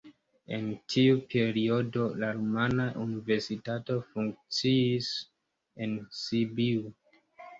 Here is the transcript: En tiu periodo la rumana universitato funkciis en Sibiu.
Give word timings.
En 0.55 0.63
tiu 0.93 1.17
periodo 1.33 2.05
la 2.21 2.29
rumana 2.37 2.87
universitato 3.03 3.99
funkciis 4.15 5.09
en 5.87 5.93
Sibiu. 6.21 6.91